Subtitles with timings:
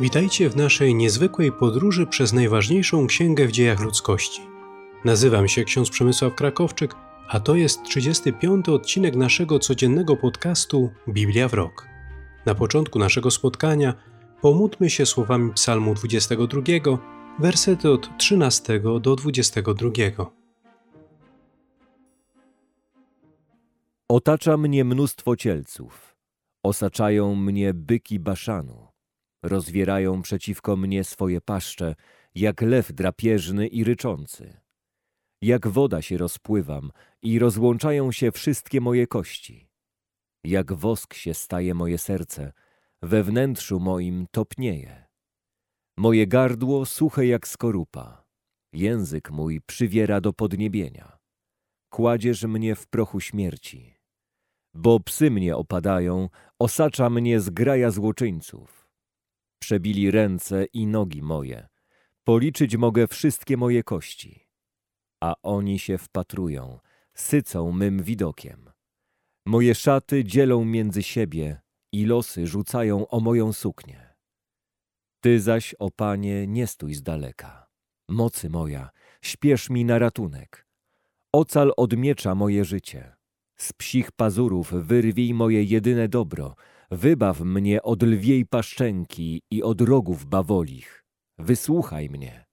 [0.00, 4.42] Witajcie w naszej niezwykłej podróży przez najważniejszą księgę w dziejach ludzkości.
[5.04, 6.94] Nazywam się ksiądz Przemysław Krakowczyk,
[7.28, 8.68] a to jest 35.
[8.68, 11.86] odcinek naszego codziennego podcastu Biblia w rok.
[12.46, 13.94] Na początku naszego spotkania
[14.40, 16.62] pomódlmy się słowami Psalmu 22,
[17.38, 19.90] wersety od 13 do 22.
[24.08, 26.16] Otacza mnie mnóstwo cielców,
[26.62, 28.87] osaczają mnie byki Baszanu.
[29.42, 31.94] Rozwierają przeciwko mnie swoje paszcze,
[32.34, 34.60] jak lew drapieżny i ryczący.
[35.42, 36.90] Jak woda się rozpływam
[37.22, 39.68] i rozłączają się wszystkie moje kości.
[40.44, 42.52] Jak wosk się staje moje serce,
[43.02, 45.06] we wnętrzu moim topnieje.
[45.96, 48.24] Moje gardło suche jak skorupa,
[48.72, 51.18] język mój przywiera do podniebienia.
[51.90, 53.94] Kładziesz mnie w prochu śmierci.
[54.74, 58.77] Bo psy mnie opadają, osacza mnie zgraja złoczyńców
[59.58, 61.68] Przebili ręce i nogi moje.
[62.24, 64.48] Policzyć mogę wszystkie moje kości.
[65.20, 66.78] A oni się wpatrują,
[67.14, 68.70] sycą mym widokiem.
[69.46, 71.60] Moje szaty dzielą między siebie
[71.92, 74.14] i losy rzucają o moją suknię.
[75.20, 77.68] Ty zaś, o Panie, nie stój z daleka.
[78.08, 78.90] Mocy moja,
[79.22, 80.66] śpiesz mi na ratunek.
[81.32, 83.16] Ocal od miecza moje życie.
[83.56, 86.54] Z psich pazurów wyrwij moje jedyne dobro,
[86.90, 91.04] Wybaw mnie od lwiej paszczęki i od rogów bawolich.
[91.38, 92.46] Wysłuchaj mnie.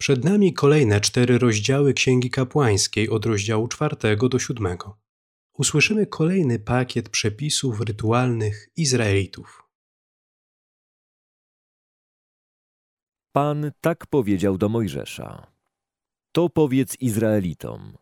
[0.00, 4.98] Przed nami kolejne cztery rozdziały Księgi Kapłańskiej od rozdziału czwartego do siódmego.
[5.58, 9.62] Usłyszymy kolejny pakiet przepisów rytualnych Izraelitów.
[13.32, 15.52] Pan tak powiedział do Mojżesza.
[16.32, 17.96] To powiedz Izraelitom.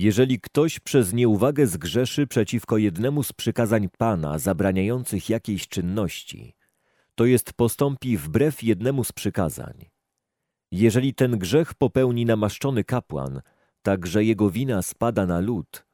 [0.00, 6.54] Jeżeli ktoś przez nieuwagę zgrzeszy przeciwko jednemu z przykazań Pana zabraniających jakiejś czynności,
[7.14, 9.90] to jest postąpi wbrew jednemu z przykazań.
[10.70, 13.40] Jeżeli ten grzech popełni namaszczony kapłan,
[13.82, 15.86] tak że jego wina spada na lud,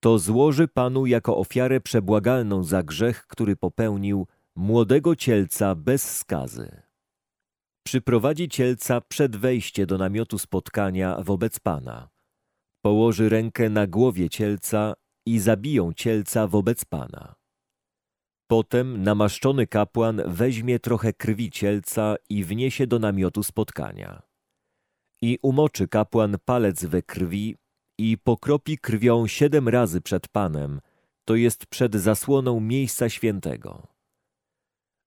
[0.00, 4.26] to złoży Panu jako ofiarę przebłagalną za grzech, który popełnił,
[4.56, 6.82] młodego cielca bez skazy.
[7.82, 12.08] Przyprowadzi cielca przed wejście do namiotu spotkania wobec Pana–
[12.82, 14.94] położy rękę na głowie cielca
[15.26, 17.34] i zabiją cielca wobec Pana.
[18.50, 24.22] Potem namaszczony kapłan weźmie trochę krwi cielca i wniesie do namiotu spotkania.
[25.22, 27.56] I umoczy kapłan palec we krwi
[27.98, 30.80] i pokropi krwią siedem razy przed Panem,
[31.24, 33.86] to jest przed zasłoną miejsca świętego.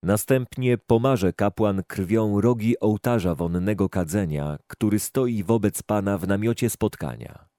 [0.04, 7.53] Następnie pomarze kapłan krwią rogi ołtarza wonnego kadzenia, który stoi wobec Pana w namiocie spotkania.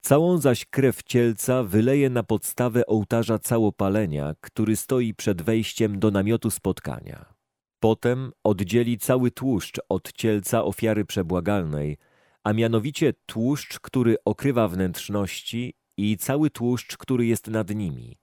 [0.00, 6.50] Całą zaś krew cielca wyleje na podstawę ołtarza całopalenia, który stoi przed wejściem do namiotu
[6.50, 7.34] spotkania.
[7.80, 11.96] Potem oddzieli cały tłuszcz od cielca ofiary przebłagalnej,
[12.44, 18.18] a mianowicie tłuszcz, który okrywa wnętrzności i cały tłuszcz, który jest nad nimi.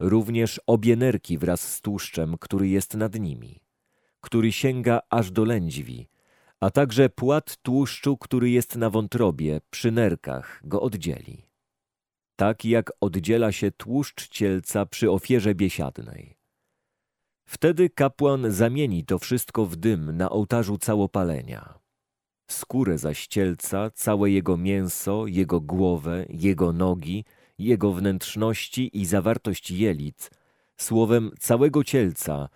[0.00, 3.60] Również obie nerki wraz z tłuszczem, który jest nad nimi,
[4.20, 6.08] który sięga aż do lędźwi,
[6.64, 11.42] a także płat tłuszczu, który jest na wątrobie, przy nerkach, go oddzieli.
[12.36, 16.36] Tak jak oddziela się tłuszcz cielca przy ofierze biesiadnej.
[17.46, 21.78] Wtedy kapłan zamieni to wszystko w dym na ołtarzu całopalenia.
[22.50, 27.24] Skórę zaś cielca, całe jego mięso, jego głowę, jego nogi,
[27.58, 30.30] jego wnętrzności i zawartość jelit,
[30.76, 32.48] słowem całego cielca–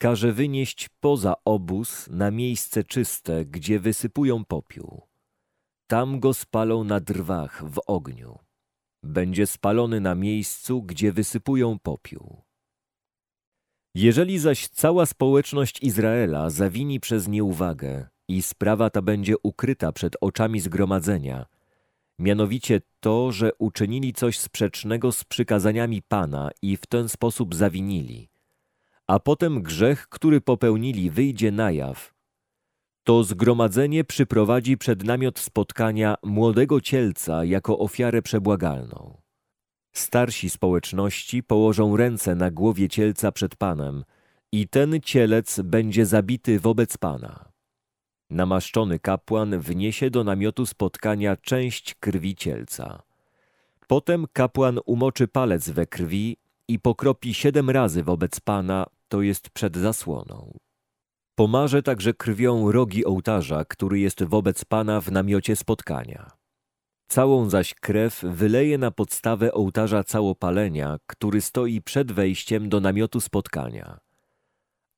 [0.00, 5.02] każe wynieść poza obóz na miejsce czyste, gdzie wysypują popiół.
[5.86, 8.38] Tam go spalą na drwach w ogniu.
[9.02, 12.42] Będzie spalony na miejscu, gdzie wysypują popiół.
[13.94, 20.60] Jeżeli zaś cała społeczność Izraela zawini przez nieuwagę i sprawa ta będzie ukryta przed oczami
[20.60, 21.46] zgromadzenia,
[22.18, 28.29] mianowicie to, że uczynili coś sprzecznego z przykazaniami Pana i w ten sposób zawinili,
[29.10, 32.14] a potem grzech, który popełnili, wyjdzie na jaw,
[33.04, 39.20] to zgromadzenie przyprowadzi przed namiot spotkania młodego cielca jako ofiarę przebłagalną.
[39.92, 44.04] Starsi społeczności położą ręce na głowie cielca przed Panem
[44.52, 47.52] i ten cielec będzie zabity wobec Pana.
[48.30, 53.02] Namaszczony kapłan wniesie do namiotu spotkania część krwi cielca.
[53.86, 56.36] Potem kapłan umoczy palec we krwi
[56.68, 60.58] i pokropi siedem razy wobec Pana to jest przed zasłoną.
[61.34, 66.30] Pomarze także krwią rogi ołtarza, który jest wobec Pana w namiocie spotkania.
[67.08, 73.98] Całą zaś krew wyleje na podstawę ołtarza całopalenia, który stoi przed wejściem do namiotu spotkania.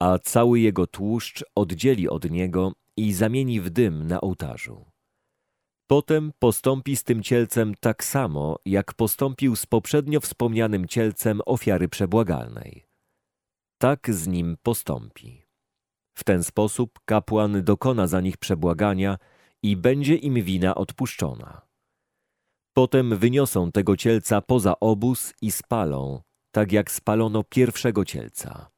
[0.00, 4.86] A cały jego tłuszcz oddzieli od niego i zamieni w dym na ołtarzu.
[5.86, 12.91] Potem postąpi z tym cielcem tak samo, jak postąpił z poprzednio wspomnianym cielcem ofiary przebłagalnej.
[13.82, 15.42] Tak z nim postąpi.
[16.18, 19.18] W ten sposób kapłan dokona za nich przebłagania
[19.62, 21.62] i będzie im wina odpuszczona.
[22.76, 26.22] Potem wyniosą tego cielca poza obóz i spalą,
[26.54, 28.70] tak jak spalono pierwszego cielca.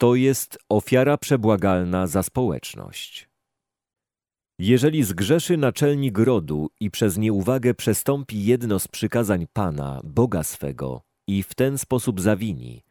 [0.00, 3.28] To jest ofiara przebłagalna za społeczność.
[4.58, 11.42] Jeżeli zgrzeszy naczelnik rodu i przez nieuwagę przestąpi jedno z przykazań Pana, Boga swego, i
[11.42, 12.85] w ten sposób zawini,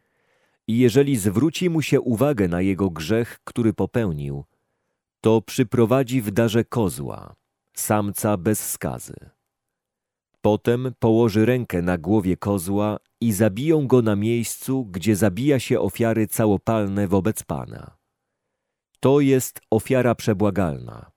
[0.68, 4.44] i jeżeli zwróci mu się uwagę na jego grzech, który popełnił,
[5.20, 7.34] to przyprowadzi w darze kozła,
[7.74, 9.30] samca bez skazy.
[10.40, 16.26] Potem położy rękę na głowie kozła i zabiją go na miejscu, gdzie zabija się ofiary
[16.26, 17.96] całopalne wobec Pana.
[19.00, 21.10] To jest ofiara przebłagalna.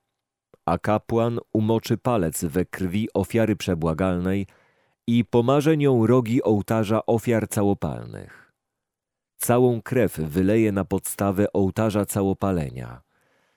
[0.66, 4.48] A kapłan umoczy palec we krwi ofiary przebłagalnej
[5.08, 8.49] i pomarze nią rogi ołtarza ofiar całopalnych.
[9.40, 13.02] Całą krew wyleje na podstawę ołtarza całopalenia.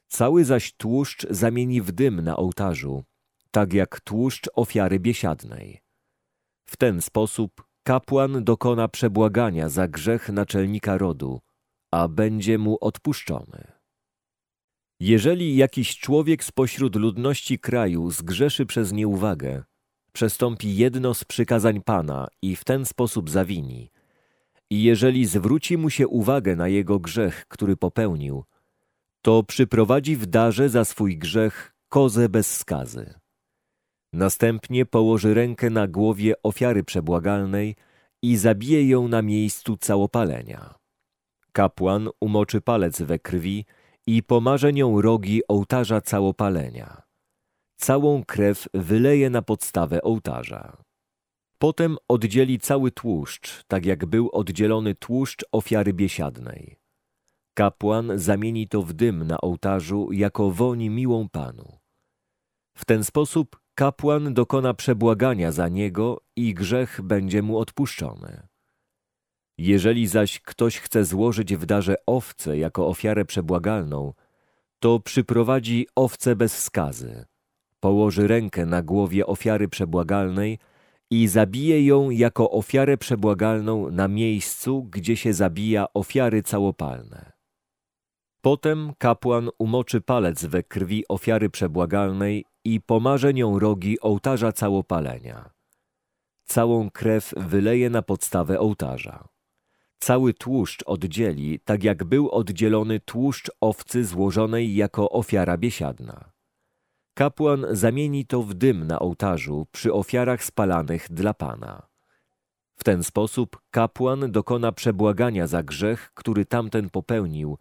[0.08, 3.04] Cały zaś tłuszcz zamieni w dym na ołtarzu,
[3.50, 5.80] tak jak tłuszcz ofiary biesiadnej.
[6.64, 11.40] W ten sposób kapłan dokona przebłagania za grzech naczelnika rodu,
[11.90, 13.72] a będzie mu odpuszczony.
[15.00, 19.62] Jeżeli jakiś człowiek spośród ludności kraju zgrzeszy przez nieuwagę,
[20.12, 23.90] przestąpi jedno z przykazań Pana i w ten sposób zawini,
[24.72, 28.44] i jeżeli zwróci mu się uwagę na jego grzech, który popełnił,
[29.22, 33.14] to przyprowadzi w darze za swój grzech kozę bez skazy.
[34.12, 37.76] Następnie położy rękę na głowie ofiary przebłagalnej
[38.22, 40.74] i zabije ją na miejscu całopalenia.
[41.52, 43.64] Kapłan umoczy palec we krwi
[44.06, 47.02] i pomarze nią rogi ołtarza całopalenia.
[47.76, 50.76] Całą krew wyleje na podstawę ołtarza.
[51.62, 56.76] Potem oddzieli cały tłuszcz, tak jak był oddzielony tłuszcz ofiary biesiadnej.
[57.54, 61.78] Kapłan zamieni to w dym na ołtarzu jako woni miłą Panu.
[62.76, 68.48] W ten sposób kapłan dokona przebłagania za niego i grzech będzie mu odpuszczony.
[69.58, 74.12] Jeżeli zaś ktoś chce złożyć w darze owce jako ofiarę przebłagalną,
[74.78, 77.24] to przyprowadzi owcę bez skazy,
[77.80, 80.58] położy rękę na głowie ofiary przebłagalnej
[81.12, 87.32] i zabije ją jako ofiarę przebłagalną na miejscu, gdzie się zabija ofiary całopalne.
[88.40, 95.50] Potem kapłan umoczy palec we krwi ofiary przebłagalnej i pomarze nią rogi ołtarza całopalenia.
[96.44, 99.28] Całą krew wyleje na podstawę ołtarza.
[99.98, 106.31] Cały tłuszcz oddzieli, tak jak był oddzielony tłuszcz owcy złożonej jako ofiara biesiadna.
[107.14, 111.86] Kapłan zamieni to w dym na ołtarzu przy ofiarach spalanych dla Pana.
[112.76, 117.58] W ten sposób kapłan dokona przebłagania za grzech, który tamten popełnił,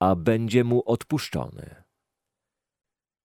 [0.00, 1.84] a będzie mu odpuszczony.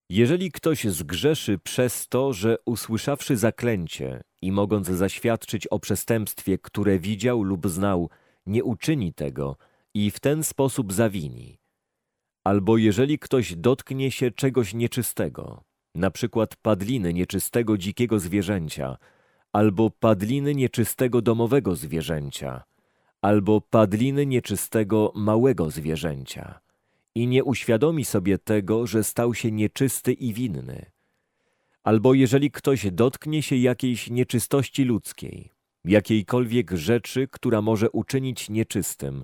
[0.10, 7.44] Jeżeli ktoś zgrzeszy przez to, że usłyszawszy zaklęcie i mogąc zaświadczyć o przestępstwie, które widział
[7.44, 8.10] lub znał,
[8.46, 9.58] nie uczyni tego
[9.94, 11.60] i w ten sposób zawini,
[12.44, 18.98] albo jeżeli ktoś dotknie się czegoś nieczystego, na przykład padliny nieczystego dzikiego zwierzęcia,
[19.54, 22.64] albo padliny nieczystego domowego zwierzęcia,
[23.22, 26.60] albo padliny nieczystego małego zwierzęcia,
[27.16, 30.86] i nie uświadomi sobie tego, że stał się nieczysty i winny.
[31.84, 35.50] Albo jeżeli ktoś dotknie się jakiejś nieczystości ludzkiej,
[35.86, 39.24] jakiejkolwiek rzeczy, która może uczynić nieczystym,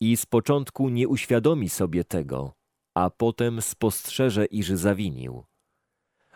[0.00, 2.54] i z początku nie uświadomi sobie tego,
[2.94, 5.44] a potem spostrzeże, iż zawinił.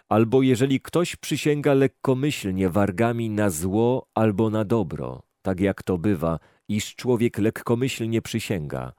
[0.09, 6.39] Albo jeżeli ktoś przysięga lekkomyślnie wargami na zło albo na dobro, tak jak to bywa,
[6.69, 8.93] iż człowiek lekkomyślnie przysięga–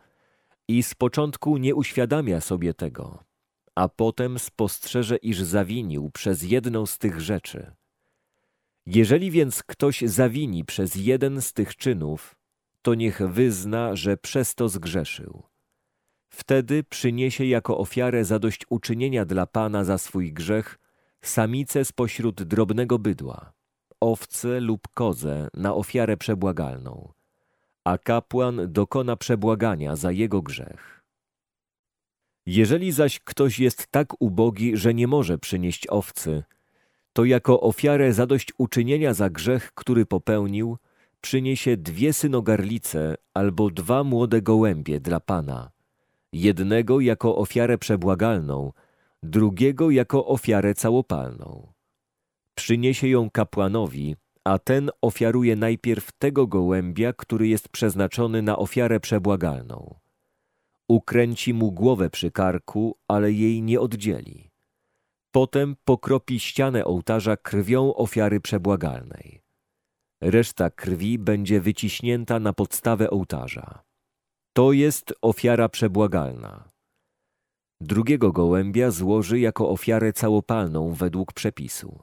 [0.69, 3.23] i z początku nie uświadamia sobie tego,
[3.75, 7.71] a potem spostrzeże, iż zawinił przez jedną z tych rzeczy.
[8.85, 12.35] Jeżeli więc ktoś zawini przez jeden z tych czynów,
[12.81, 15.43] to niech wyzna, że przez to zgrzeszył.
[16.29, 20.77] Wtedy przyniesie jako ofiarę zadośćuczynienia dla Pana za swój grzech
[21.21, 23.53] samicę spośród drobnego bydła,
[23.99, 27.13] owcę lub kozę na ofiarę przebłagalną
[27.83, 31.03] a kapłan dokona przebłagania za jego grzech.
[32.45, 36.43] Jeżeli zaś ktoś jest tak ubogi, że nie może przynieść owcy,
[37.13, 40.77] to jako ofiarę zadośćuczynienia za grzech, który popełnił,
[41.21, 45.71] przyniesie dwie synogarlice albo dwa młode gołębie dla Pana,
[46.33, 48.71] jednego jako ofiarę przebłagalną,
[49.23, 51.73] drugiego jako ofiarę całopalną.
[52.55, 59.99] Przyniesie ją kapłanowi, a ten ofiaruje najpierw tego gołębia, który jest przeznaczony na ofiarę przebłagalną.
[60.88, 64.51] Ukręci mu głowę przy karku, ale jej nie oddzieli.
[65.31, 69.41] Potem pokropi ścianę ołtarza krwią ofiary przebłagalnej.
[70.21, 73.83] Reszta krwi będzie wyciśnięta na podstawę ołtarza.
[74.53, 76.69] To jest ofiara przebłagalna.
[77.81, 82.00] Drugiego gołębia złoży jako ofiarę całopalną według przepisu.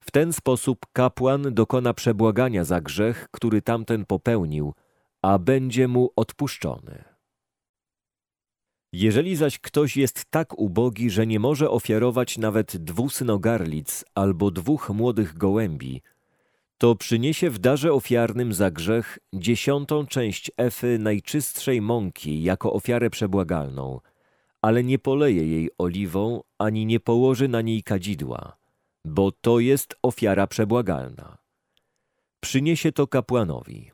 [0.00, 4.74] W ten sposób kapłan dokona przebłagania za grzech, który tamten popełnił,
[5.22, 7.04] a będzie mu odpuszczony.
[8.92, 14.90] Jeżeli zaś ktoś jest tak ubogi, że nie może ofiarować nawet dwóch synogarlic albo dwóch
[14.90, 16.02] młodych gołębi,
[16.78, 24.00] to przyniesie w darze ofiarnym za grzech dziesiątą część efy najczystszej mąki jako ofiarę przebłagalną,
[24.64, 28.56] ale nie poleje jej oliwą, ani nie położy na niej kadzidła,
[29.04, 31.38] bo to jest ofiara przebłagalna.
[32.40, 33.90] Przyniesie to kapłanowi.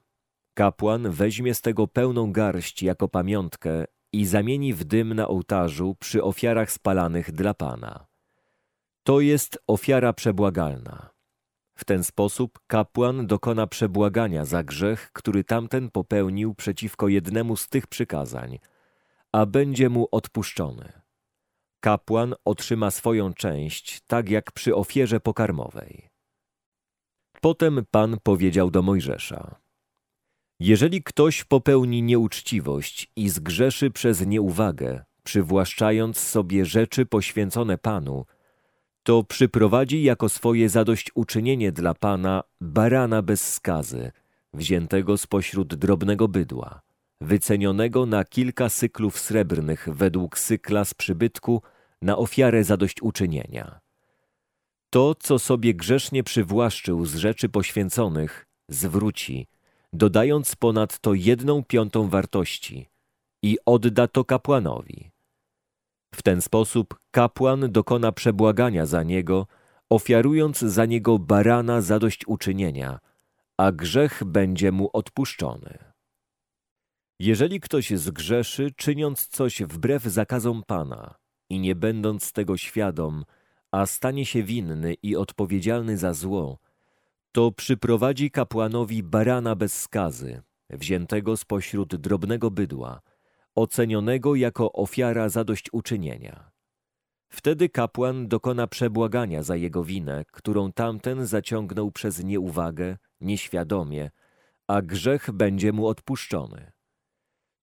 [0.54, 6.22] Kapłan weźmie z tego pełną garść jako pamiątkę i zamieni w dym na ołtarzu przy
[6.22, 8.06] ofiarach spalanych dla Pana.
[9.02, 11.10] To jest ofiara przebłagalna.
[11.74, 17.86] W ten sposób kapłan dokona przebłagania za grzech, który tamten popełnił przeciwko jednemu z tych
[17.86, 18.58] przykazań,
[19.32, 20.92] a będzie mu odpuszczony.
[21.80, 26.08] Kapłan otrzyma swoją część, tak jak przy ofierze pokarmowej.
[27.40, 29.60] Potem Pan powiedział do Mojżesza:
[30.60, 38.26] Jeżeli ktoś popełni nieuczciwość i zgrzeszy przez nieuwagę, przywłaszczając sobie rzeczy poświęcone Panu,
[39.02, 44.12] to przyprowadzi jako swoje zadośćuczynienie dla Pana barana bez skazy,
[44.54, 46.80] wziętego spośród drobnego bydła,
[47.20, 51.62] wycenionego na kilka syklów srebrnych według sykla z przybytku
[52.02, 53.80] na ofiarę zadośćuczynienia.
[54.90, 59.46] To, co sobie grzesznie przywłaszczył z rzeczy poświęconych, zwróci,
[59.92, 62.88] dodając ponadto jedną piątą wartości
[63.42, 65.10] i odda to kapłanowi.
[66.14, 69.46] W ten sposób kapłan dokona przebłagania za niego,
[69.90, 72.98] ofiarując za niego barana zadośćuczynienia,
[73.56, 75.89] a grzech będzie mu odpuszczony.
[77.20, 81.14] Jeżeli ktoś zgrzeszy, czyniąc coś wbrew zakazom Pana
[81.50, 83.24] i nie będąc tego świadom,
[83.70, 86.58] a stanie się winny i odpowiedzialny za zło,
[87.32, 93.00] to przyprowadzi kapłanowi barana bez skazy, wziętego spośród drobnego bydła,
[93.54, 96.50] ocenionego jako ofiara zadośćuczynienia.
[97.28, 104.10] Wtedy kapłan dokona przebłagania za jego winę, którą tamten zaciągnął przez nieuwagę, nieświadomie,
[104.66, 106.69] a grzech będzie mu odpuszczony.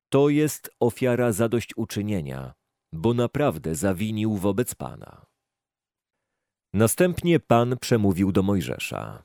[0.10, 2.54] To jest ofiara zadośćuczynienia,
[2.94, 5.26] bo naprawdę zawinił wobec Pana.
[6.74, 9.24] Następnie Pan przemówił do Mojżesza.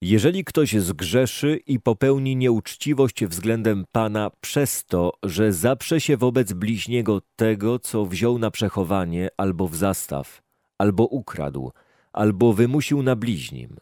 [0.00, 7.22] Jeżeli ktoś zgrzeszy i popełni nieuczciwość względem Pana przez to, że zaprze się wobec bliźniego
[7.36, 10.42] tego, co wziął na przechowanie albo w zastaw,
[10.78, 11.72] albo ukradł,
[12.12, 13.76] albo wymusił na bliźnim,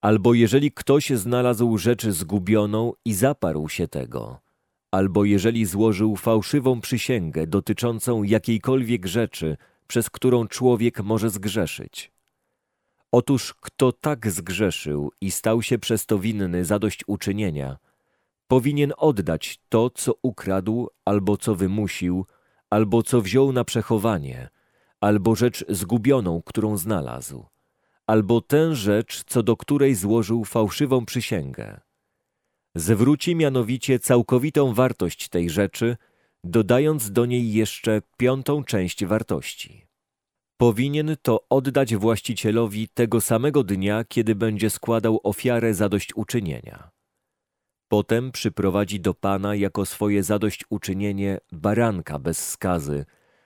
[0.00, 4.43] albo jeżeli ktoś znalazł rzecz zgubioną i zaparł się tego,
[4.94, 12.12] albo jeżeli złożył fałszywą przysięgę dotyczącą jakiejkolwiek rzeczy, przez którą człowiek może zgrzeszyć.
[13.12, 17.76] Otóż kto tak zgrzeszył i stał się przez to winny zadośćuczynienia,
[18.48, 22.26] powinien oddać to, co ukradł, albo co wymusił,
[22.70, 24.48] albo co wziął na przechowanie,
[25.00, 27.46] albo rzecz zgubioną, którą znalazł,
[28.06, 31.80] albo tę rzecz, co do której złożył fałszywą przysięgę.
[32.76, 35.96] Zwróci mianowicie całkowitą wartość tej rzeczy,
[36.44, 39.86] dodając do niej jeszcze piątą część wartości.
[40.56, 46.90] Powinien to oddać właścicielowi tego samego dnia, kiedy będzie składał ofiarę zadośćuczynienia.
[47.88, 53.04] Potem przyprowadzi do Pana jako swoje zadośćuczynienie baranka bez skazy,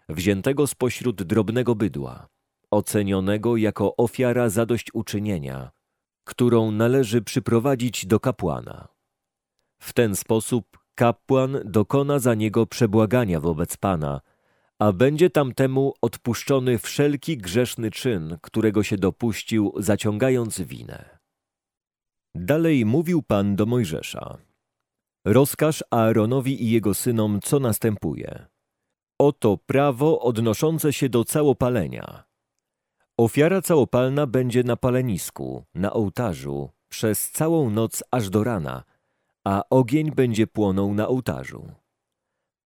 [0.08, 2.28] wziętego spośród drobnego bydła,
[2.70, 5.70] ocenionego jako ofiara zadośćuczynienia,
[6.25, 8.98] którą należy przyprowadzić do kapłana.
[9.78, 14.20] W ten sposób kapłan dokona za niego przebłagania wobec Pana,
[14.78, 21.18] a będzie tamtemu odpuszczony wszelki grzeszny czyn, którego się dopuścił, zaciągając winę.
[22.35, 24.38] Dalej mówił Pan do Mojżesza.
[25.25, 28.47] Rozkaż Aaronowi i jego synom, co następuje.
[29.18, 32.25] Oto prawo odnoszące się do całopalenia.
[33.16, 38.85] Ofiara całopalna będzie na palenisku, na ołtarzu, przez całą noc aż do rana,
[39.49, 41.73] a ogień będzie płonął na ołtarzu.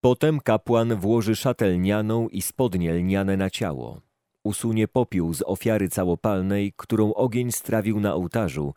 [0.01, 4.01] Potem kapłan włoży szatę lnianą i spodnie lniane na ciało.
[4.45, 8.75] Usunie popiół z ofiary całopalnej, którą ogień strawił na ołtarzu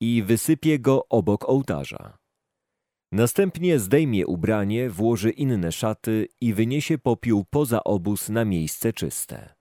[0.00, 2.18] i wysypie go obok ołtarza.
[3.12, 9.54] Następnie zdejmie ubranie, włoży inne szaty i wyniesie popiół poza obóz na miejsce czyste.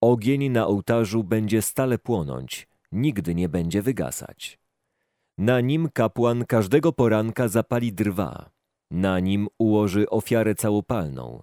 [0.00, 4.67] Ogień na ołtarzu będzie stale płonąć, nigdy nie będzie wygasać.
[5.38, 8.50] Na nim kapłan każdego poranka zapali drwa,
[8.90, 11.42] na nim ułoży ofiarę całopalną,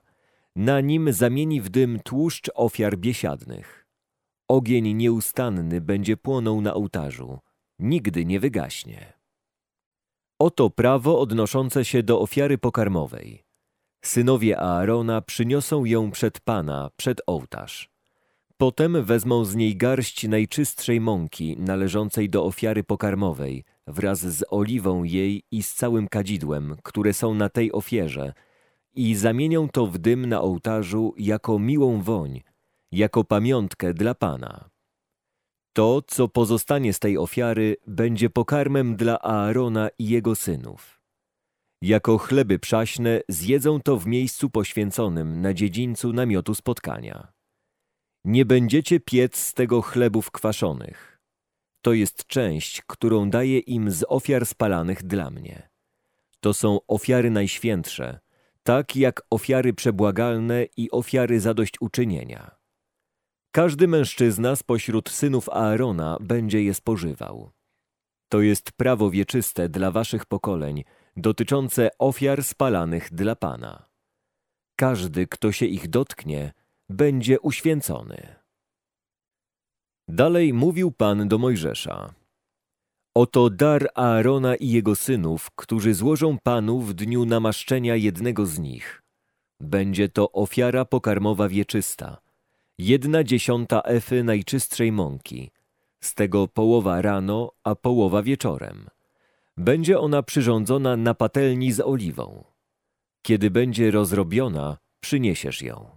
[0.56, 3.88] na nim zamieni w dym tłuszcz ofiar biesiadnych.
[4.48, 7.40] Ogień nieustanny będzie płonął na ołtarzu,
[7.80, 9.14] nigdy nie wygaśnie.
[10.40, 13.44] Oto prawo odnoszące się do ofiary pokarmowej.
[14.06, 17.95] Synowie Aarona przyniosą ją przed Pana, przed ołtarz.
[18.58, 25.44] Potem wezmą z niej garść najczystszej mąki należącej do ofiary pokarmowej, wraz z oliwą jej
[25.52, 28.34] i z całym kadzidłem, które są na tej ofierze,
[28.94, 32.42] i zamienią to w dym na ołtarzu jako miłą woń,
[32.92, 34.70] jako pamiątkę dla Pana.
[35.74, 41.02] To, co pozostanie z tej ofiary, będzie pokarmem dla Aarona i jego synów.
[41.82, 47.35] Jako chleby przaśne zjedzą to w miejscu poświęconym na dziedzińcu namiotu spotkania.
[48.26, 51.22] Nie będziecie piec z tego chlebów kwaszonych.
[51.82, 55.70] To jest część, którą daję im z ofiar spalanych dla mnie.
[56.40, 58.20] To są ofiary najświętsze,
[58.64, 62.56] tak jak ofiary przebłagalne i ofiary zadośćuczynienia.
[63.52, 67.52] Każdy mężczyzna spośród synów Aarona będzie je spożywał.
[68.30, 70.84] To jest prawo wieczyste dla waszych pokoleń,
[71.18, 73.86] dotyczące ofiar spalanych dla Pana.
[74.76, 76.54] Każdy, kto się ich dotknie,
[76.90, 78.36] będzie uświęcony.
[80.08, 82.14] Dalej mówił Pan do Mojżesza.
[83.16, 89.02] Oto dar Aarona i jego synów, którzy złożą Panu w dniu namaszczenia jednego z nich.
[89.60, 92.18] Będzie to ofiara pokarmowa wieczysta,
[92.78, 95.52] jedna dziesiąta efy najczystszej mąki,
[96.00, 98.88] z tego połowa rano, a połowa wieczorem.
[99.58, 102.44] Będzie ona przyrządzona na patelni z oliwą.
[103.22, 105.95] Kiedy będzie rozrobiona, przyniesiesz ją.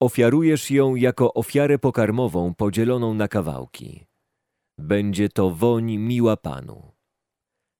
[0.00, 4.06] Ofiarujesz ją jako ofiarę pokarmową podzieloną na kawałki.
[4.78, 6.92] Będzie to woń miła Panu.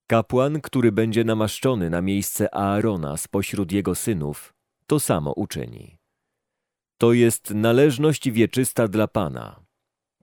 [0.06, 4.54] Kapłan, który będzie namaszczony na miejsce Aarona spośród jego synów,
[4.86, 5.98] to samo uczyni.
[6.98, 9.60] To jest należność wieczysta dla Pana.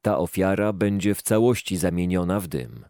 [0.02, 2.86] Ta ofiara będzie w całości zamieniona w dym.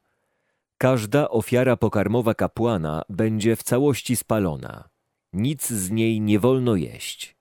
[0.78, 4.90] Każda ofiara pokarmowa kapłana będzie w całości spalona.
[5.34, 7.36] Nic z niej nie wolno jeść.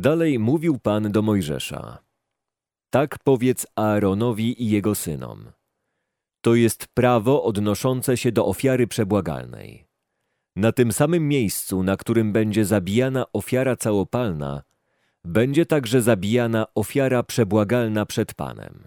[0.00, 1.98] Dalej mówił Pan do Mojżesza.
[2.90, 5.52] Tak powiedz Aaronowi i jego synom.
[6.40, 9.86] To jest prawo odnoszące się do ofiary przebłagalnej.
[10.56, 14.62] Na tym samym miejscu, na którym będzie zabijana ofiara całopalna,
[15.24, 18.86] będzie także zabijana ofiara przebłagalna przed Panem.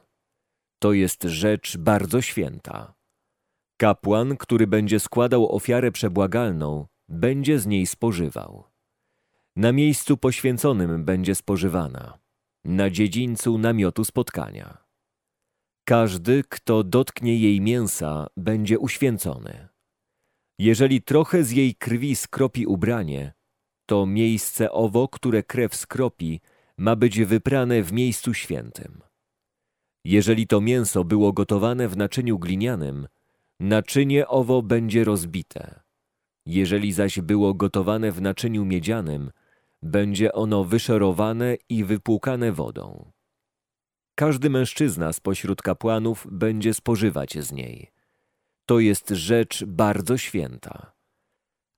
[0.79, 2.93] To jest rzecz bardzo święta.
[3.77, 8.72] Kapłan, który będzie składał ofiarę przebłagalną, będzie z niej spożywał.
[9.55, 12.19] Na miejscu poświęconym będzie spożywana,
[12.65, 14.77] na dziedzińcu namiotu spotkania.
[15.85, 19.67] Każdy, kto dotknie jej mięsa, będzie uświęcony.
[20.59, 23.33] Jeżeli trochę z jej krwi skropi ubranie,
[23.85, 26.41] to miejsce owo, które krew skropi,
[26.77, 29.01] ma być wyprane w miejscu świętym.
[30.05, 33.07] Jeżeli to mięso było gotowane w naczyniu glinianym,
[33.59, 35.81] naczynie owo będzie rozbite.
[36.45, 39.31] Jeżeli zaś było gotowane w naczyniu miedzianym,
[39.83, 43.11] będzie ono wyszorowane i wypłukane wodą.
[44.15, 47.91] Każdy mężczyzna spośród kapłanów będzie spożywać z niej.
[48.65, 50.93] To jest rzecz bardzo święta.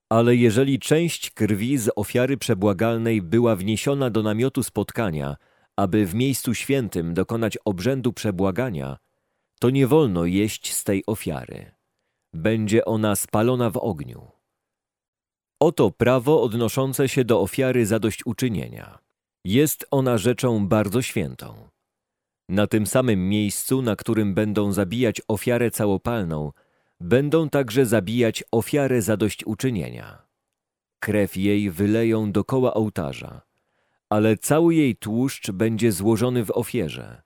[0.10, 5.36] Ale jeżeli część krwi z ofiary przebłagalnej była wniesiona do namiotu spotkania,
[5.76, 8.98] aby w miejscu świętym dokonać obrzędu przebłagania,
[9.60, 11.72] to nie wolno jeść z tej ofiary.
[12.34, 14.35] Będzie ona spalona w ogniu.
[15.60, 19.00] Oto prawo odnoszące się do ofiary zadośćuczynienia.
[19.46, 21.70] Jest ona rzeczą bardzo świętą.
[22.50, 26.52] Na tym samym miejscu, na którym będą zabijać ofiarę całopalną,
[27.00, 30.26] będą także zabijać ofiarę zadośćuczynienia.
[31.00, 33.42] Krew jej wyleją dokoła ołtarza,
[34.10, 37.22] ale cały jej tłuszcz będzie złożony w ofierze.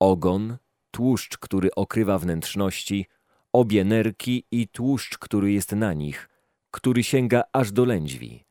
[0.00, 0.56] Ogon,
[0.90, 3.06] tłuszcz, który okrywa wnętrzności,
[3.52, 6.28] obie nerki i tłuszcz, który jest na nich–
[6.76, 8.44] który sięga aż do lędźwi,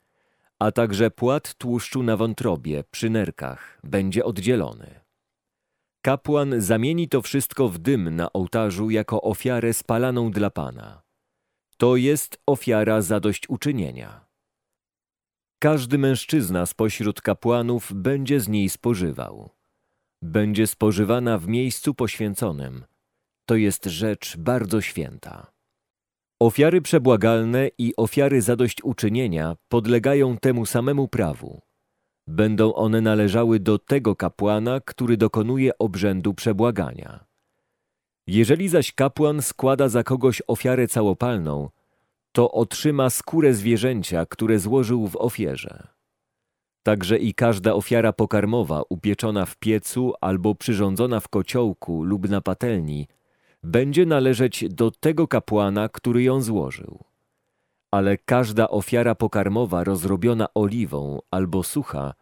[0.59, 4.99] a także płat tłuszczu na wątrobie, przy nerkach, będzie oddzielony.
[6.01, 11.01] kapłan zamieni to wszystko w dym na ołtarzu jako ofiarę spalaną dla Pana.
[11.77, 14.25] To jest ofiara zadośćuczynienia.
[15.59, 19.49] Każdy mężczyzna spośród kapłanów będzie z niej spożywał.
[20.21, 22.85] Będzie spożywana w miejscu poświęconym.
[23.45, 25.54] To jest rzecz bardzo święta.
[26.45, 31.61] Ofiary przebłagalne i ofiary zadośćuczynienia podlegają temu samemu prawu.
[32.27, 37.25] Będą one należały do tego kapłana, który dokonuje obrzędu przebłagania.
[38.27, 41.69] Jeżeli zaś kapłan składa za kogoś ofiarę całopalną,
[42.31, 45.87] to otrzyma skórę zwierzęcia, które złożył w ofierze.
[46.83, 53.07] Także i każda ofiara pokarmowa upieczona w piecu albo przyrządzona w kociołku lub na patelni
[53.65, 57.03] będzie należeć do tego kapłana, który ją złożył.
[57.91, 62.13] Ale każda ofiara pokarmowa rozrobiona oliwą albo sucha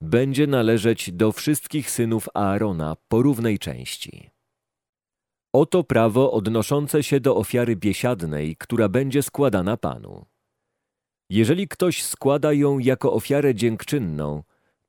[0.00, 4.30] będzie należeć do wszystkich synów Aarona po równej części.
[5.52, 10.24] Oto prawo odnoszące się do ofiary biesiadnej, która będzie składana Panu.
[11.30, 14.42] Jeżeli ktoś składa ją jako ofiarę dziękczynną,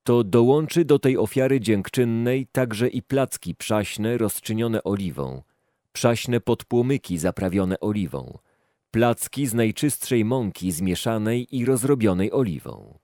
[0.04, 5.42] to dołączy do tej ofiary dziękczynnej także i placki przaśne rozczynione oliwą,
[5.94, 8.38] przaśne podpłomyki zaprawione oliwą,
[8.92, 13.00] placki z najczystszej mąki zmieszanej i rozrobionej oliwą.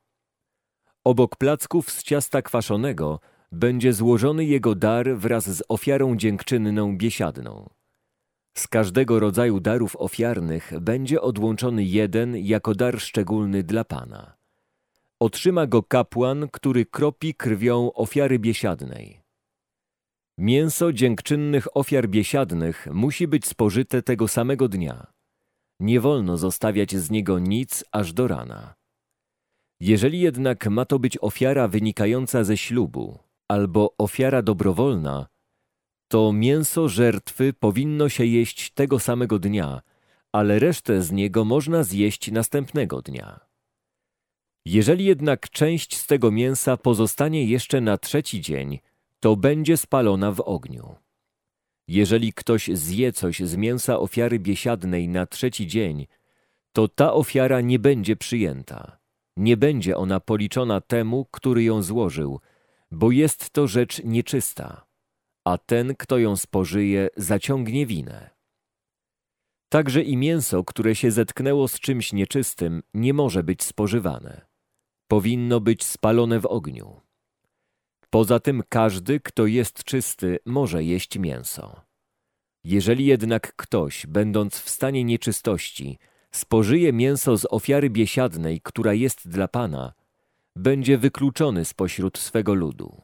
[1.04, 3.20] Obok placków z ciasta kwaszonego
[3.52, 7.70] będzie złożony jego dar wraz z ofiarą dziękczynną biesiadną.
[8.58, 14.38] Z każdego rodzaju darów ofiarnych będzie odłączony jeden jako dar szczególny dla Pana.
[15.20, 19.19] Otrzyma go kapłan, który kropi krwią ofiary biesiadnej.
[20.42, 25.08] Mięso dziękczynnych ofiar biesiadnych musi być spożyte tego samego dnia.
[25.80, 28.76] Nie wolno zostawiać z niego nic aż do rana.
[29.80, 35.28] Jeżeli jednak ma to być ofiara wynikająca ze ślubu albo ofiara dobrowolna,
[36.08, 39.82] to mięso żertwy powinno się jeść tego samego dnia,
[40.32, 43.40] ale resztę z niego można zjeść następnego dnia.
[44.66, 48.80] Jeżeli jednak część z tego mięsa pozostanie jeszcze na trzeci dzień,
[49.20, 50.96] to będzie spalona w ogniu.
[51.88, 56.08] Jeżeli ktoś zje coś z mięsa ofiary biesiadnej na trzeci dzień,
[56.74, 59.00] to ta ofiara nie będzie przyjęta.
[59.38, 62.40] Nie będzie ona policzona temu, który ją złożył,
[62.92, 64.90] bo jest to rzecz nieczysta
[65.50, 68.30] a ten, kto ją spożyje, zaciągnie winę.
[69.70, 74.46] Także i mięso, które się zetknęło z czymś nieczystym, nie może być spożywane.
[75.08, 77.02] Powinno być spalone w ogniu.
[78.10, 81.82] Poza tym każdy, kto jest czysty, może jeść mięso.
[82.64, 85.98] Jeżeli jednak ktoś, będąc w stanie nieczystości,
[86.32, 89.94] spożyje mięso z ofiary biesiadnej, która jest dla Pana,
[90.56, 93.02] będzie wykluczony spośród swego ludu.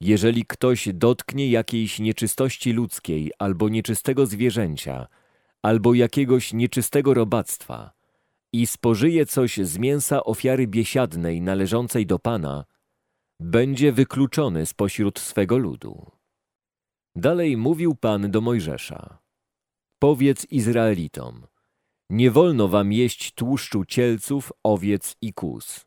[0.00, 5.06] Jeżeli ktoś dotknie jakiejś nieczystości ludzkiej albo nieczystego zwierzęcia,
[5.62, 7.92] albo jakiegoś nieczystego robactwa
[8.52, 12.64] i spożyje coś z mięsa ofiary biesiadnej należącej do Pana,
[13.40, 16.10] będzie wykluczony spośród swego ludu.
[17.16, 19.18] Dalej mówił Pan do Mojżesza.
[19.98, 21.46] Powiedz Izraelitom,
[22.10, 25.86] nie wolno wam jeść tłuszczu cielców, owiec i kóz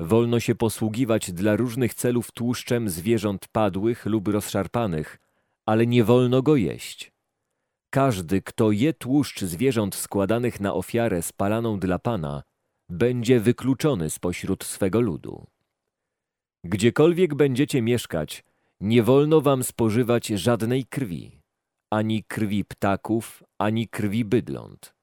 [0.00, 5.18] Wolno się posługiwać dla różnych celów tłuszczem zwierząt padłych lub rozszarpanych,
[5.66, 7.12] ale nie wolno go jeść.
[7.90, 12.42] Każdy, kto je tłuszcz zwierząt składanych na ofiarę spalaną dla Pana,
[12.88, 15.46] będzie wykluczony spośród swego ludu.
[16.64, 18.44] Gdziekolwiek będziecie mieszkać,
[18.80, 21.40] nie wolno wam spożywać żadnej krwi,
[21.90, 24.94] ani krwi ptaków, ani krwi bydląt.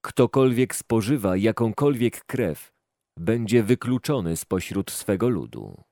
[0.00, 2.72] Ktokolwiek spożywa jakąkolwiek krew,
[3.16, 5.82] będzie wykluczony spośród swego ludu.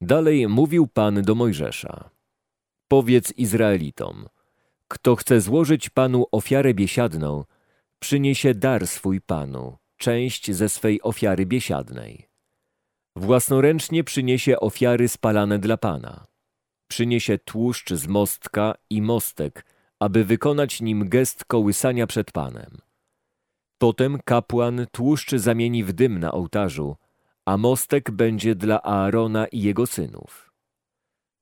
[0.00, 2.10] Dalej mówił Pan do Mojżesza.
[2.88, 4.28] Powiedz Izraelitom,
[4.88, 7.44] kto chce złożyć Panu ofiarę biesiadną,
[7.98, 12.35] przyniesie dar swój Panu, część ze swej ofiary biesiadnej.
[13.16, 16.26] Własnoręcznie przyniesie ofiary spalane dla Pana.
[16.88, 19.66] Przyniesie tłuszcz z mostka i mostek,
[20.00, 22.78] aby wykonać nim gest kołysania przed Panem.
[23.78, 26.96] Potem kapłan tłuszcz zamieni w dym na ołtarzu,
[27.46, 30.52] a mostek będzie dla Aarona i jego synów.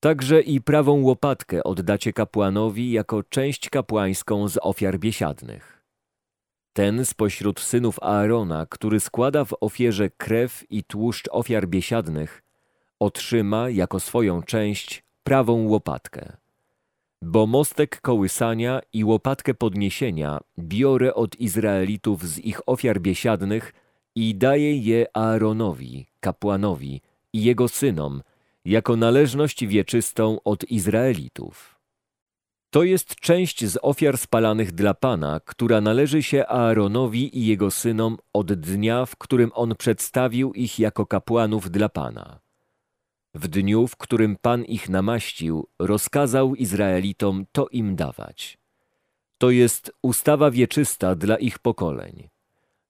[0.01, 5.74] Także i prawą łopatkę oddacie kapłanowi jako część kapłańską z ofiar biesiadnych.
[6.75, 12.43] Ten spośród synów Aarona, który składa w ofierze krew i tłuszcz ofiar biesiadnych,
[13.01, 16.37] otrzyma jako swoją część prawą łopatkę
[17.25, 23.73] bo mostek kołysania i łopatkę podniesienia biorę od Izraelitów z ich ofiar biesiadnych
[24.15, 27.01] i daję je Aaronowi, kapłanowi
[27.33, 28.23] i jego synom,
[28.65, 31.74] jako należność wieczystą od Izraelitów.
[32.75, 38.19] To jest część z ofiar spalanych dla Pana, która należy się Aaronowi i jego synom
[38.33, 42.41] od dnia, w którym on przedstawił ich jako kapłanów dla Pana.
[43.35, 48.59] W dniu, w którym Pan ich namaścił, rozkazał Izraelitom to im dawać.
[49.39, 52.29] To jest ustawa wieczysta dla ich pokoleń.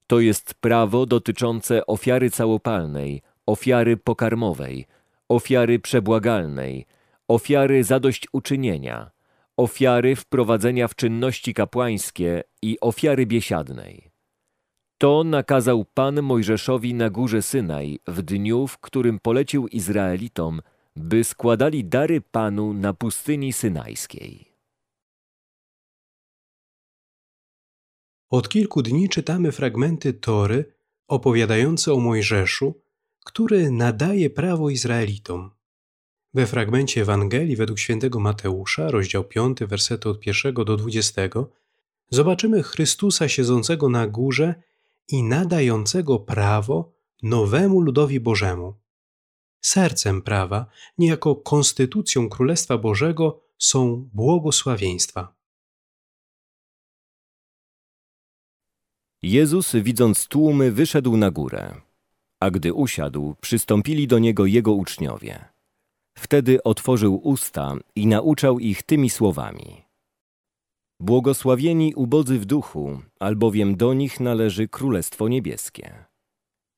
[0.06, 4.86] To jest prawo dotyczące ofiary całopalnej, ofiary pokarmowej,
[5.28, 6.86] ofiary przebłagalnej,
[7.28, 9.13] ofiary zadośćuczynienia,
[9.56, 14.10] ofiary wprowadzenia w czynności kapłańskie i ofiary biesiadnej.
[14.98, 20.60] To nakazał Pan Mojżeszowi na górze Synaj w dniu, w którym polecił Izraelitom,
[20.96, 24.54] by składali dary Panu na pustyni synajskiej.
[28.30, 30.74] Od kilku dni czytamy fragmenty Tory
[31.08, 32.82] opowiadające o Mojżeszu,
[33.24, 35.53] który nadaje prawo Izraelitom.
[36.34, 41.22] We fragmencie Ewangelii według świętego Mateusza, rozdział 5, wersety od 1 do 20,
[42.10, 44.54] zobaczymy Chrystusa siedzącego na górze
[45.08, 46.92] i nadającego prawo
[47.22, 48.74] nowemu ludowi Bożemu.
[49.60, 50.66] Sercem prawa,
[50.98, 55.34] niejako konstytucją Królestwa Bożego są błogosławieństwa.
[59.22, 61.80] Jezus, widząc tłumy, wyszedł na górę,
[62.40, 65.53] a gdy usiadł, przystąpili do niego jego uczniowie.
[66.14, 69.84] Wtedy otworzył usta i nauczał ich tymi słowami.
[71.00, 76.04] Błogosławieni ubodzy w duchu, albowiem do nich należy Królestwo Niebieskie.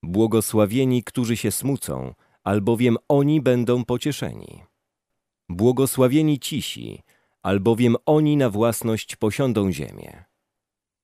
[0.02, 4.62] Błogosławieni, którzy się smucą, albowiem oni będą pocieszeni.
[5.48, 7.02] Błogosławieni cisi,
[7.42, 10.24] albowiem oni na własność posiądą ziemię.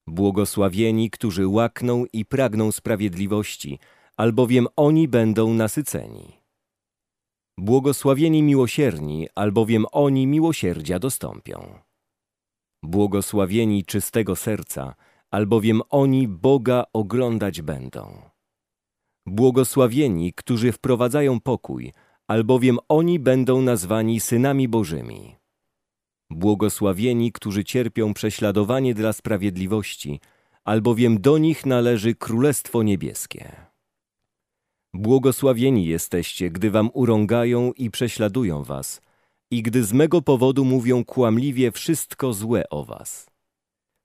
[0.07, 3.79] Błogosławieni, którzy łakną i pragną sprawiedliwości,
[4.17, 6.42] albowiem oni będą nasyceni.
[7.63, 11.79] Błogosławieni miłosierni, albowiem oni miłosierdzia dostąpią.
[12.83, 14.95] Błogosławieni czystego serca,
[15.31, 18.23] albowiem oni Boga oglądać będą.
[19.27, 21.93] Błogosławieni, którzy wprowadzają pokój,
[22.29, 25.37] albowiem oni będą nazwani synami Bożymi.
[26.31, 30.21] Błogosławieni, którzy cierpią prześladowanie dla sprawiedliwości,
[30.65, 33.72] albowiem do nich należy Królestwo Niebieskie.
[34.95, 39.01] Błogosławieni jesteście, gdy wam urągają i prześladują was,
[39.51, 43.27] i gdy z mego powodu mówią kłamliwie wszystko złe o was.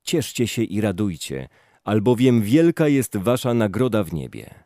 [0.03, 1.49] Cieszcie się i radujcie,
[1.83, 4.63] albowiem wielka jest wasza nagroda w niebie.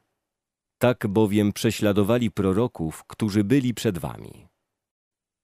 [0.78, 4.48] Tak bowiem prześladowali proroków, którzy byli przed wami.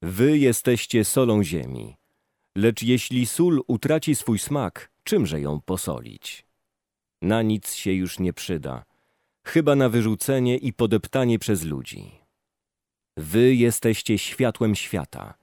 [0.02, 1.96] Wy jesteście solą ziemi,
[2.56, 6.46] lecz jeśli sól utraci swój smak, czymże ją posolić?
[7.22, 8.84] Na nic się już nie przyda,
[9.47, 12.12] chyba na wyrzucenie i podeptanie przez ludzi.
[13.17, 15.33] Wy jesteście światłem świata.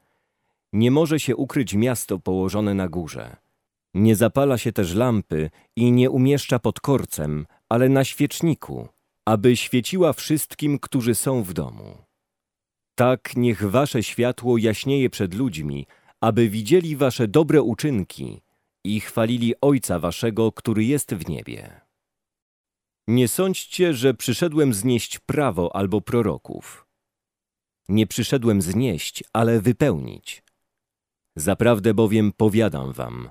[0.72, 3.36] Nie może się ukryć miasto położone na górze.
[3.94, 8.88] Nie zapala się też lampy i nie umieszcza pod korcem, ale na świeczniku,
[9.26, 11.98] aby świeciła wszystkim, którzy są w domu.
[12.94, 15.86] Tak niech wasze światło jaśnieje przed ludźmi,
[16.20, 18.40] aby widzieli wasze dobre uczynki
[18.84, 21.83] i chwalili Ojca waszego, który jest w niebie.
[23.08, 26.86] Nie sądźcie, że przyszedłem znieść prawo albo proroków.
[27.88, 30.42] Nie przyszedłem znieść, ale wypełnić.
[31.36, 33.30] Zaprawdę bowiem powiadam wam,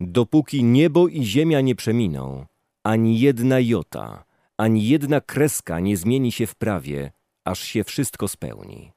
[0.00, 2.46] dopóki niebo i ziemia nie przeminą,
[2.82, 4.24] ani jedna jota,
[4.56, 7.12] ani jedna kreska nie zmieni się w prawie,
[7.44, 8.92] aż się wszystko spełni.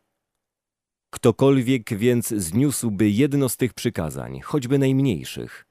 [1.09, 5.65] Ktokolwiek więc zniósłby jedno z tych przykazań, choćby najmniejszych,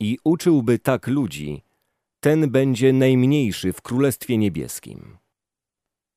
[0.00, 1.62] i uczyłby tak ludzi,
[2.20, 5.18] ten będzie najmniejszy w Królestwie Niebieskim.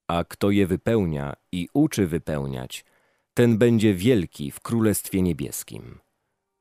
[0.08, 2.86] A kto je wypełnia i uczy wypełniać,
[3.34, 6.00] ten będzie wielki w Królestwie Niebieskim.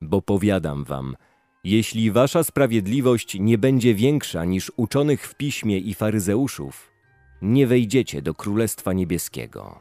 [0.01, 1.15] Bo powiadam wam,
[1.63, 6.91] jeśli wasza sprawiedliwość nie będzie większa niż uczonych w piśmie i faryzeuszów,
[7.41, 9.79] nie wejdziecie do Królestwa Niebieskiego.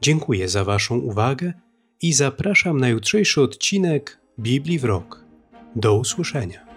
[0.00, 1.52] Dziękuję za Waszą uwagę
[2.02, 5.21] i zapraszam na jutrzejszy odcinek Biblii w rok.
[5.76, 6.71] Do usłyszenia.